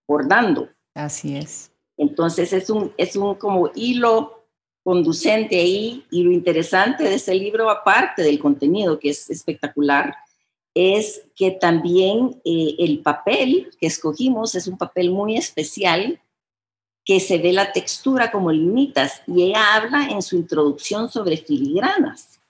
[0.07, 0.69] bordando.
[0.95, 1.73] Así es.
[1.97, 4.45] Entonces es un, es un como hilo
[4.85, 10.15] conducente ahí y lo interesante de este libro, aparte del contenido que es espectacular,
[10.75, 16.21] es que también eh, el papel que escogimos es un papel muy especial
[17.05, 22.41] que se ve la textura como limitas y ella habla en su introducción sobre filigranas.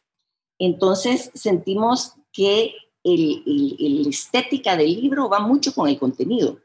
[0.59, 6.61] Entonces sentimos que el, estética del libro va mucho con el contenido.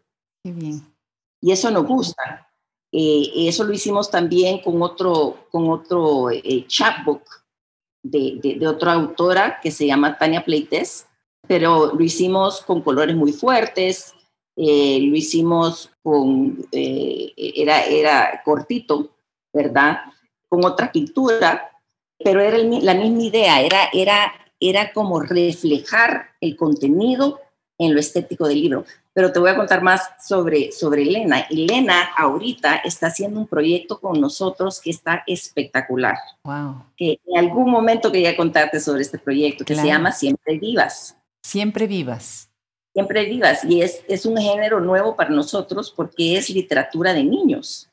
[1.41, 2.52] Y eso nos gusta.
[2.91, 7.24] Eh, eso lo hicimos también con otro, con otro eh, chapbook
[8.04, 11.08] de, de, de, otra autora que se llama Tania Pleites,
[11.47, 14.13] pero lo hicimos con colores muy fuertes,
[14.55, 19.10] eh, lo hicimos con, eh, era, era cortito,
[19.53, 19.99] ¿verdad?
[20.47, 21.71] Con otra pintura,
[22.23, 27.41] pero era la misma idea, era, era, era como reflejar el contenido
[27.77, 28.86] en lo estético del libro.
[29.13, 31.41] Pero te voy a contar más sobre, sobre Elena.
[31.49, 36.17] Elena ahorita está haciendo un proyecto con nosotros que está espectacular.
[36.43, 36.84] Wow.
[36.97, 41.17] Que en algún momento quería contarte sobre este proyecto que se llama Siempre Vivas.
[41.45, 42.49] Siempre vivas.
[42.91, 43.63] Siempre vivas.
[43.65, 47.88] Y es, es un género nuevo para nosotros porque es literatura de niños.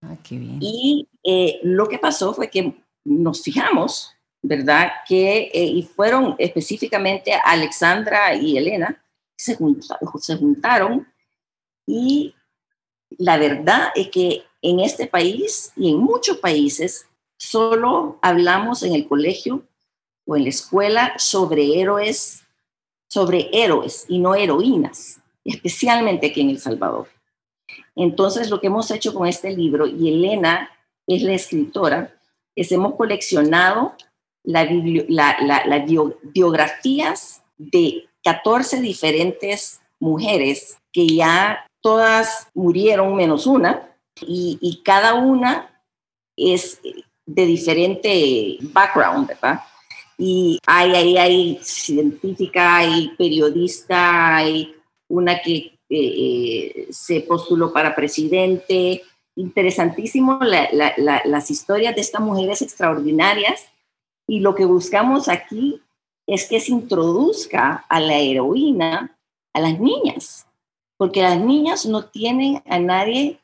[0.00, 0.58] Ah, qué bien.
[0.60, 4.92] Y eh, lo que pasó fue que nos fijamos, ¿verdad?
[5.08, 9.04] Que, eh, y fueron específicamente Alexandra y Elena,
[9.36, 9.58] se,
[10.20, 11.08] se juntaron
[11.88, 12.36] y
[13.18, 19.08] la verdad es que en este país y en muchos países solo hablamos en el
[19.08, 19.66] colegio
[20.24, 22.44] o en la escuela sobre héroes
[23.10, 27.08] sobre héroes y no heroínas, especialmente aquí en El Salvador.
[27.96, 30.70] Entonces, lo que hemos hecho con este libro, y Elena
[31.06, 32.14] es la escritora,
[32.54, 33.94] es hemos coleccionado
[34.44, 34.68] las
[36.22, 43.88] biografías de 14 diferentes mujeres que ya todas murieron menos una,
[44.20, 45.82] y, y cada una
[46.36, 46.80] es
[47.26, 49.60] de diferente background, ¿verdad?
[50.20, 54.74] Y hay, hay, hay científica, hay periodista, hay
[55.08, 59.02] una que eh, eh, se postuló para presidente.
[59.34, 63.64] Interesantísimo las historias de estas mujeres extraordinarias
[64.28, 65.80] y lo que buscamos aquí
[66.26, 69.16] es que se introduzca a la heroína
[69.52, 70.46] a las niñas,
[70.96, 73.40] porque las niñas no tienen a nadie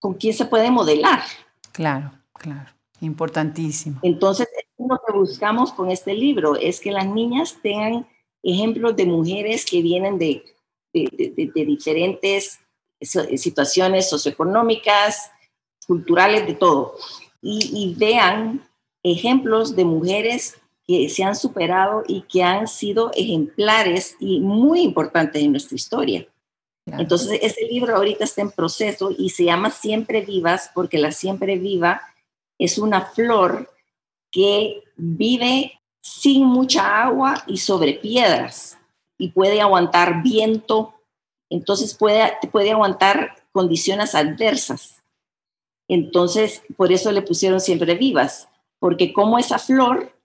[0.00, 1.22] con quien se puede modelar.
[1.70, 2.71] Claro, claro,
[3.02, 3.98] importantísimo.
[4.02, 8.06] Entonces, lo que buscamos con este libro, es que las niñas tengan
[8.42, 10.44] ejemplos de mujeres que vienen de,
[10.92, 12.60] de, diferentes
[13.00, 15.30] situaciones socioeconómicas,
[15.86, 16.94] culturales, de todo,
[17.40, 18.68] y, vean
[19.02, 25.42] ejemplos de mujeres que se han superado y que han sido ejemplares y muy importantes
[25.42, 26.26] en nuestra historia.
[26.86, 31.56] Entonces, este libro ahorita está en proceso y se llama Siempre Vivas porque la Siempre
[31.58, 32.02] Viva
[32.62, 33.68] es una flor
[34.30, 38.78] que vive sin mucha agua y sobre piedras
[39.18, 40.94] y puede aguantar viento,
[41.50, 45.02] entonces puede, puede aguantar condiciones adversas.
[45.88, 48.48] Entonces, por eso le pusieron siempre vivas,
[48.78, 50.16] porque como esa flor,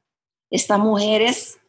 [0.52, 1.60] estas mujeres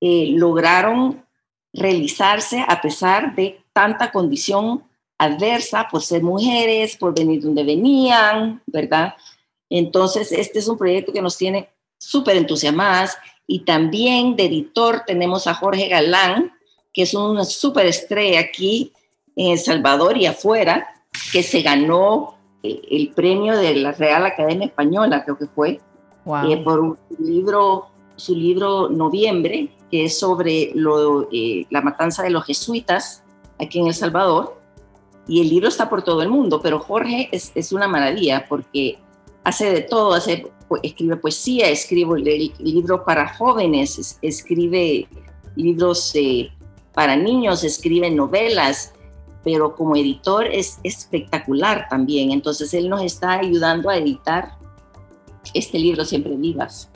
[0.00, 1.24] eh, lograron
[1.72, 4.82] realizarse a pesar de tanta condición
[5.18, 9.14] adversa por ser mujeres, por venir donde venían, ¿verdad?
[9.70, 13.16] Entonces, este es un proyecto que nos tiene súper entusiasmadas.
[13.46, 16.52] Y también de editor tenemos a Jorge Galán,
[16.92, 18.92] que es una súper estrella aquí
[19.36, 20.86] en El Salvador y afuera,
[21.32, 25.80] que se ganó el, premio de la Real Academia Española, creo que fue,
[26.48, 32.30] eh, por un libro, su libro Noviembre, que es sobre lo, eh, la matanza de
[32.30, 33.22] los jesuitas
[33.60, 34.58] aquí en El Salvador.
[35.28, 38.98] Y el libro está por todo el mundo, pero Jorge es, es una maravilla porque
[39.46, 40.18] hace de todo,
[40.82, 45.08] escribe poesía, escribe el, libro para jóvenes, escribe
[45.54, 46.50] libros eh,
[46.92, 48.92] para niños, escribe novelas,
[49.44, 52.32] pero como editor es espectacular también.
[52.32, 54.58] Entonces él nos está ayudando a editar
[55.54, 56.90] este libro Siempre Vivas.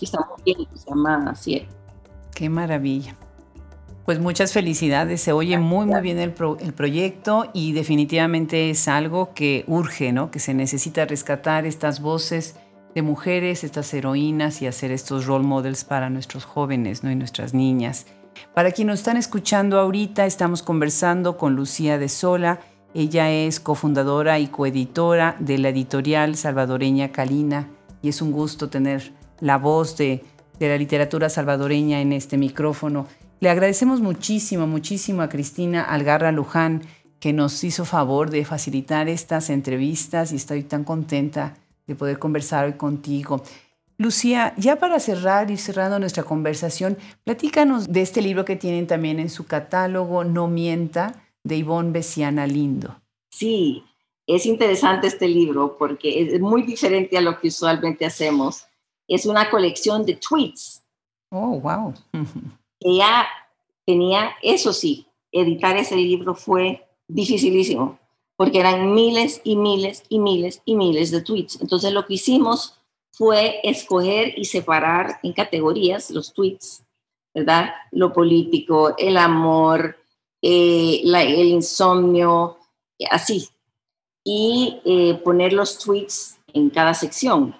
[0.00, 1.66] Está muy bien, se llama así.
[2.36, 3.16] Qué maravilla.
[4.10, 9.32] Pues muchas felicidades, se oye muy muy bien el, el, proyecto y definitivamente es algo
[9.34, 10.32] que urge, ¿no?
[10.32, 12.56] Que se necesita rescatar estas voces
[12.92, 17.12] de mujeres, estas heroínas y hacer estos role models para nuestros jóvenes, ¿no?
[17.12, 18.06] Y nuestras niñas.
[18.52, 22.58] Para quienes nos están escuchando ahorita, estamos conversando con Lucía de Sola.
[22.94, 27.68] Ella es cofundadora y coeditora de la editorial salvadoreña Calina
[28.02, 30.24] y es un gusto tener la voz de,
[30.58, 33.06] de la literatura salvadoreña en este micrófono.
[33.40, 36.82] Le agradecemos muchísimo, muchísimo a Cristina Algarra Luján
[37.20, 42.66] que nos hizo favor de facilitar estas entrevistas y estoy tan contenta de poder conversar
[42.66, 43.42] hoy contigo.
[43.96, 49.18] Lucía, ya para cerrar y cerrando nuestra conversación, platícanos de este libro que tienen también
[49.18, 53.00] en su catálogo, No Mienta, de Ivonne Besiana Lindo.
[53.30, 53.82] Sí,
[54.26, 58.66] es interesante este libro porque es muy diferente a lo que usualmente hacemos.
[59.08, 60.82] Es una colección de tweets.
[61.30, 61.94] Oh, wow.
[62.80, 63.26] ella
[63.86, 67.98] tenía, eso sí, editar ese libro fue dificilísimo,
[68.36, 71.60] porque eran miles y miles y miles y miles de tweets.
[71.60, 72.80] Entonces lo que hicimos
[73.12, 76.84] fue escoger y separar en categorías los tweets,
[77.34, 77.74] ¿verdad?
[77.90, 79.98] Lo político, el amor,
[80.42, 82.58] eh, el insomnio,
[83.10, 83.48] así.
[84.24, 87.54] Y eh, poner los tweets en cada sección.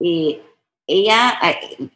[0.00, 0.42] Eh,
[0.86, 1.38] ella,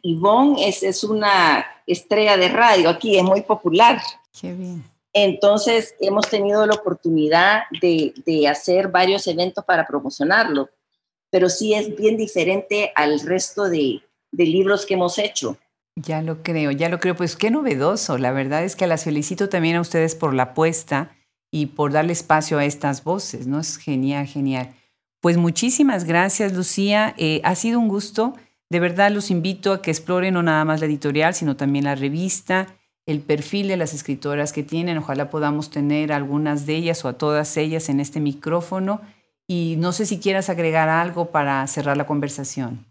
[0.01, 4.01] Yvonne, es, es una estrella de radio aquí, es muy popular.
[4.39, 4.83] Qué bien.
[5.13, 10.69] Entonces, hemos tenido la oportunidad de, de, hacer varios eventos para promocionarlo,
[11.31, 15.57] pero sí es bien diferente al resto de, de libros que hemos hecho.
[15.95, 17.15] Ya lo creo, ya lo creo.
[17.15, 18.17] Pues qué novedoso.
[18.17, 21.15] La verdad es que las felicito también a ustedes por la apuesta
[21.51, 23.59] y por darle espacio a estas voces, ¿no?
[23.59, 24.75] Es genial, genial.
[25.19, 27.13] Pues muchísimas gracias, Lucía.
[27.17, 28.35] Eh, ha sido un gusto
[28.69, 31.95] de verdad los invito a que exploren no nada más la editorial, sino también la
[31.95, 32.67] revista,
[33.07, 34.99] el perfil de las escritoras que tienen.
[34.99, 39.01] Ojalá podamos tener algunas de ellas o a todas ellas en este micrófono.
[39.47, 42.85] Y no sé si quieras agregar algo para cerrar la conversación.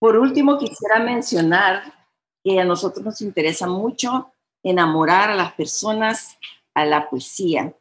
[0.00, 1.94] Por último, quisiera mencionar
[2.42, 4.32] que a nosotros nos interesa mucho
[4.64, 6.36] enamorar a las personas
[6.74, 7.74] a la poesía,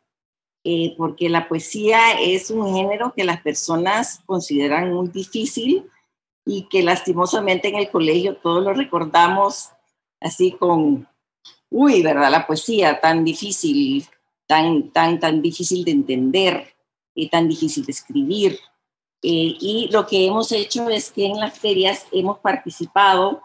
[0.63, 5.89] eh, porque la poesía es un género que las personas consideran muy difícil
[6.49, 9.69] y que lastimosamente en el colegio todos lo recordamos
[10.19, 11.07] así con,
[11.69, 12.31] uy, ¿verdad?
[12.31, 14.07] La poesía tan difícil,
[14.47, 16.73] tan, tan, tan difícil de entender
[17.13, 18.53] y tan difícil de escribir.
[19.21, 23.43] Eh, y lo que hemos hecho es que en las ferias hemos participado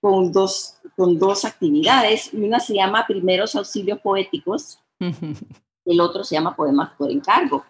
[0.00, 2.30] con dos, con dos actividades.
[2.32, 4.80] Una se llama Primeros Auxilios Poéticos,
[5.84, 7.64] el otro se llama Poemas por encargo.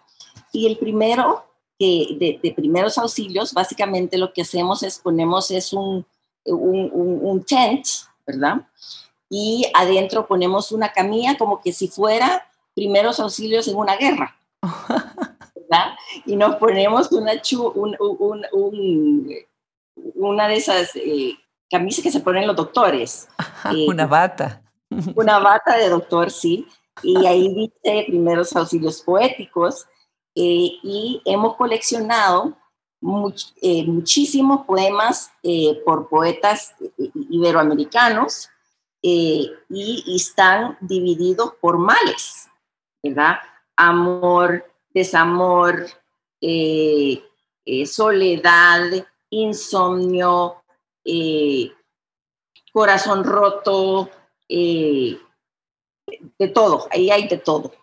[0.51, 1.50] Y el primero
[1.81, 6.05] de, primeros auxilios, básicamente lo que hacemos es ponemos es un,
[6.45, 7.85] un, tent,
[8.25, 8.67] ¿verdad?
[9.29, 14.35] Y adentro ponemos una camilla como que si fuera primeros auxilios en una guerra.
[15.55, 15.95] ¿verdad?
[16.25, 17.31] Y nos ponemos una,
[20.15, 21.37] una de esas eh,
[21.69, 23.27] camisas que se ponen los doctores.
[23.73, 24.61] Eh, una bata.
[25.15, 26.67] Una bata de doctor, sí.
[27.01, 29.87] Y ahí dice primeros auxilios poéticos
[30.33, 32.57] eh, y hemos coleccionado
[33.61, 36.73] eh, muchísimos poemas eh, por poetas
[37.29, 38.49] iberoamericanos
[39.01, 39.51] y,
[40.15, 42.47] están divididos por males,
[43.03, 43.39] ¿verdad?
[43.75, 44.63] Amor,
[44.93, 45.87] desamor,
[47.85, 50.63] soledad, insomnio,
[52.71, 54.09] corazón roto,
[54.47, 55.19] de
[56.53, 57.80] todo, ahí hay de todo.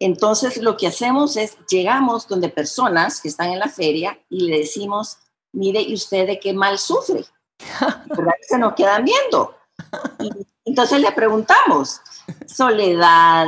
[0.00, 4.58] Entonces, lo que hacemos es, llegamos donde personas que están en la feria y le
[4.58, 5.18] decimos,
[5.52, 7.24] mire, ¿y usted de qué mal sufre?
[8.48, 9.56] Se nos quedan viendo.
[10.20, 10.30] Y
[10.64, 12.00] entonces le preguntamos,
[12.46, 13.46] soledad,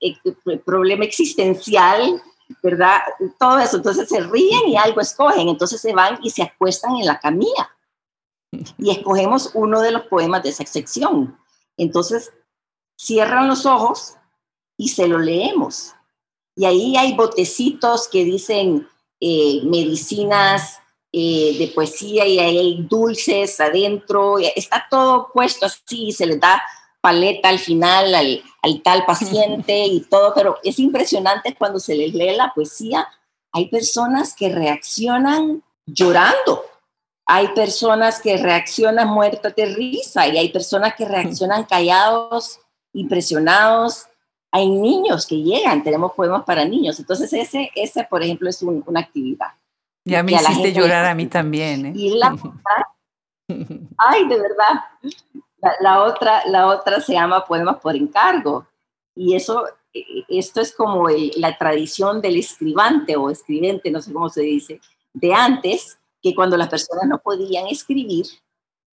[0.00, 2.22] eh, eh, problema existencial,
[2.62, 3.00] ¿verdad?
[3.38, 3.78] Todo eso.
[3.78, 5.48] Entonces se ríen y algo escogen.
[5.48, 7.70] Entonces se van y se acuestan en la camilla.
[8.78, 11.38] Y escogemos uno de los poemas de esa sección.
[11.76, 12.32] Entonces
[12.96, 14.16] cierran los ojos
[14.76, 15.94] y se lo leemos.
[16.54, 18.88] Y ahí hay botecitos que dicen
[19.20, 20.80] eh, medicinas
[21.12, 26.62] eh, de poesía y hay dulces adentro, está todo puesto así, se le da
[27.00, 32.12] paleta al final al, al tal paciente y todo, pero es impresionante cuando se les
[32.12, 33.08] lee la poesía,
[33.52, 36.64] hay personas que reaccionan llorando,
[37.24, 42.60] hay personas que reaccionan muertas de risa y hay personas que reaccionan callados,
[42.92, 44.06] impresionados.
[44.56, 46.98] Hay niños que llegan, tenemos poemas para niños.
[46.98, 49.48] Entonces ese, ese por ejemplo, es una actividad.
[50.02, 51.84] Y a mí hiciste llorar a mí también.
[51.84, 51.92] ¿eh?
[51.94, 52.88] Y la otra,
[53.98, 54.80] ay, de verdad,
[55.80, 58.66] la, otra, la otra se llama Poemas por encargo.
[59.14, 64.10] Y eso, e, e, esto es como la tradición del escribante o escribente, no sé
[64.10, 64.80] cómo se dice,
[65.12, 68.24] de antes, que cuando las personas no podían escribir,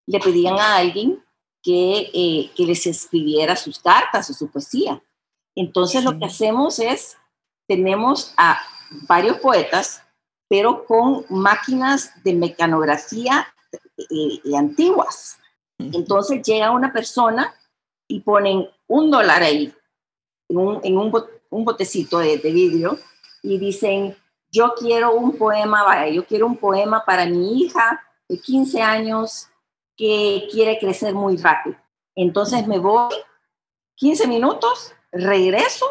[0.06, 1.22] le pedían a alguien
[1.62, 5.00] que, eh, que les escribiera sus cartas o su poesía.
[5.54, 7.16] Entonces lo que hacemos es,
[7.66, 8.58] tenemos a
[9.08, 10.02] varios poetas
[10.52, 13.48] pero con máquinas de mecanografía
[13.96, 15.38] eh, eh, antiguas.
[15.78, 17.54] Entonces llega una persona
[18.06, 19.74] y ponen un dólar ahí,
[20.50, 21.10] en un,
[21.64, 22.98] botecito de, vidrio,
[23.42, 24.14] y dicen,
[24.50, 29.48] yo quiero un poema, yo quiero un poema para mi hija de 15 años
[29.96, 31.76] que quiere crecer muy rápido.
[32.14, 33.14] Entonces me voy
[33.94, 35.86] 15 minutos, regreso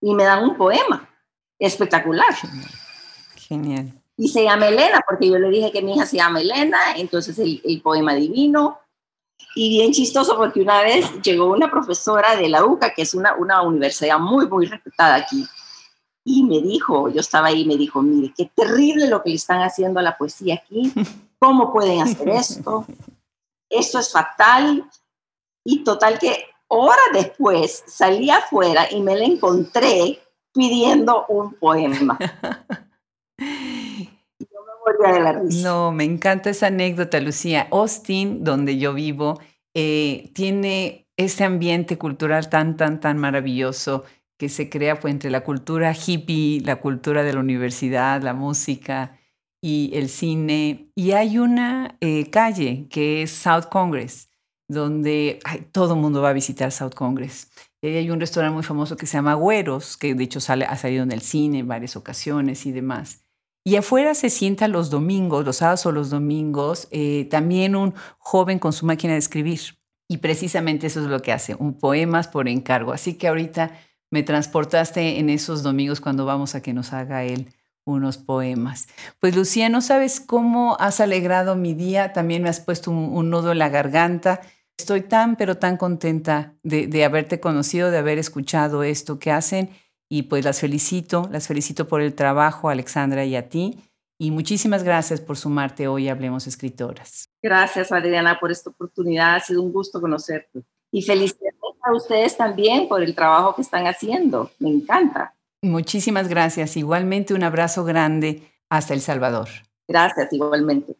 [0.00, 1.08] y me dan un poema.
[1.58, 2.34] Espectacular.
[3.36, 3.92] Genial.
[4.16, 7.38] Y se llama Elena, porque yo le dije que mi hija se llama Elena, entonces
[7.38, 8.80] el, poema divino.
[9.54, 13.34] Y bien chistoso porque una vez llegó una profesora de la UCA, que es una,
[13.36, 15.46] una universidad muy, muy respetada aquí,
[16.24, 19.62] y me dijo, yo estaba ahí, me dijo, mire, qué terrible lo que le están
[19.62, 20.92] haciendo a la poesía aquí,
[21.38, 22.84] ¿cómo pueden hacer esto?
[23.70, 24.88] Esto es fatal.
[25.64, 30.20] Y total que horas después salí afuera y me la encontré
[30.52, 32.18] pidiendo un poema.
[35.62, 37.68] No, me encanta esa anécdota, Lucía.
[37.70, 39.40] Austin, donde yo vivo,
[39.74, 44.04] eh, tiene ese ambiente cultural tan, tan, tan maravilloso
[44.38, 49.18] que se crea pues, entre la cultura hippie, la cultura de la universidad, la música
[49.60, 50.90] y el cine.
[50.94, 54.27] Y hay una eh, calle que es South Congress,
[54.68, 55.40] donde
[55.72, 57.50] todo el mundo va a visitar South Congress.
[57.80, 61.02] Y hay un restaurante muy famoso que se llama Güeros, que de hecho ha salido
[61.02, 63.24] en el cine en varias ocasiones y demás.
[63.64, 68.58] Y afuera se sienta los domingos, los sábados o los domingos, eh, también un joven
[68.58, 69.60] con su máquina de escribir.
[70.08, 72.92] Y precisamente eso es lo que hace, un poemas por encargo.
[72.92, 73.72] Así que ahorita
[74.10, 77.52] me transportaste en esos domingos cuando vamos a que nos haga él
[77.84, 78.88] unos poemas.
[79.20, 83.52] Pues Lucía, no sabes cómo has alegrado mi día, también me has puesto un, nudo
[83.52, 84.40] en la garganta.
[84.78, 89.70] Estoy tan, pero tan contenta de, de haberte conocido, de haber escuchado esto que hacen
[90.08, 93.78] y pues las felicito, las felicito por el trabajo, Alexandra, y a ti.
[94.20, 97.28] Y muchísimas gracias por sumarte hoy a Hablemos Escritoras.
[97.42, 99.36] Gracias, Adriana, por esta oportunidad.
[99.36, 100.64] Ha sido un gusto conocerte.
[100.90, 104.50] Y felicidades a ustedes también por el trabajo que están haciendo.
[104.58, 105.34] Me encanta.
[105.62, 106.76] Muchísimas gracias.
[106.76, 109.48] Igualmente un abrazo grande hasta El Salvador.
[109.86, 110.96] Gracias, igualmente.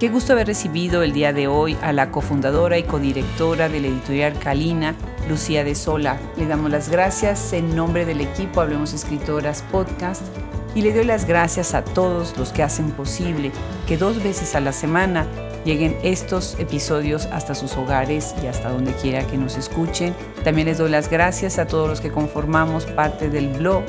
[0.00, 3.88] Qué gusto haber recibido el día de hoy a la cofundadora y codirectora de la
[3.88, 4.94] editorial Calina,
[5.28, 6.18] Lucía de Sola.
[6.38, 10.22] Le damos las gracias en nombre del equipo Hablemos Escritoras Podcast
[10.74, 13.52] y le doy las gracias a todos los que hacen posible
[13.86, 15.26] que dos veces a la semana
[15.66, 20.14] lleguen estos episodios hasta sus hogares y hasta donde quiera que nos escuchen.
[20.44, 23.82] También les doy las gracias a todos los que conformamos parte del blog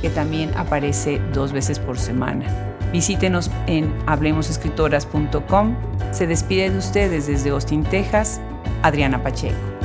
[0.00, 2.69] que también aparece dos veces por semana.
[2.92, 5.76] Visítenos en hablemosescritoras.com.
[6.12, 8.40] Se despide de ustedes desde Austin, Texas,
[8.82, 9.79] Adriana Pacheco.